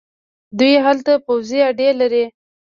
[0.57, 2.25] دوی هلته پوځي اډې لري.